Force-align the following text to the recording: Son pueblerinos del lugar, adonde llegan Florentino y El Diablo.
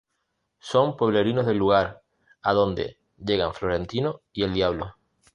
Son 0.57 0.97
pueblerinos 0.97 1.45
del 1.45 1.57
lugar, 1.59 2.01
adonde 2.41 2.97
llegan 3.23 3.53
Florentino 3.53 4.21
y 4.33 4.41
El 4.41 4.55
Diablo. 4.55 4.95